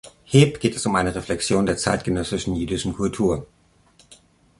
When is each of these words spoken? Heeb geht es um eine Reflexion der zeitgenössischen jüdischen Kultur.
Heeb 0.25 0.59
geht 0.59 0.75
es 0.75 0.87
um 0.87 0.95
eine 0.95 1.13
Reflexion 1.13 1.67
der 1.67 1.77
zeitgenössischen 1.77 2.55
jüdischen 2.55 2.95
Kultur. 2.95 3.45